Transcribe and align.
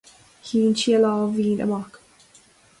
Shín 0.47 0.71
sí 0.79 0.95
a 0.95 0.99
lámh 1.03 1.31
mhín 1.37 1.59
amach. 1.65 1.95